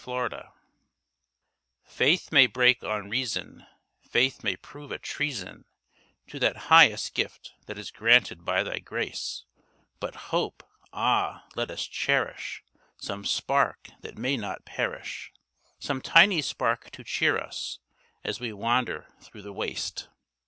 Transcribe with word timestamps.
HOPE 0.03 0.45
Faith 1.83 2.31
may 2.31 2.47
break 2.47 2.83
on 2.83 3.07
reason, 3.07 3.67
Faith 4.01 4.43
may 4.43 4.55
prove 4.55 4.91
a 4.91 4.97
treason 4.97 5.63
To 6.29 6.39
that 6.39 6.57
highest 6.73 7.13
gift 7.13 7.53
That 7.67 7.77
is 7.77 7.91
granted 7.91 8.43
by 8.43 8.63
Thy 8.63 8.79
grace; 8.79 9.45
But 9.99 10.15
Hope! 10.31 10.63
Ah, 10.91 11.45
let 11.55 11.69
us 11.69 11.85
cherish 11.85 12.63
Some 12.97 13.25
spark 13.25 13.91
that 13.99 14.17
may 14.17 14.37
not 14.37 14.65
perish, 14.65 15.31
Some 15.77 16.01
tiny 16.01 16.41
spark 16.41 16.89
to 16.93 17.03
cheer 17.03 17.37
us, 17.37 17.77
As 18.23 18.39
we 18.39 18.51
wander 18.51 19.05
through 19.19 19.43
the 19.43 19.53
waste! 19.53 20.07